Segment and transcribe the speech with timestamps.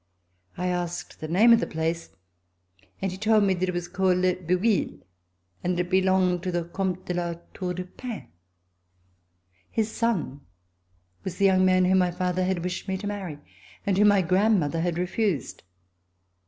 [0.57, 2.09] I asked the name of the place,
[3.03, 4.99] and he told me it was called Le Boullh,
[5.63, 8.27] and that it belonged to the Comte de La Tour du Pin.
[9.69, 10.41] His son
[11.23, 13.37] was the young man whom my father had wished me to marry
[13.85, 15.61] and whom my grandmother had refused.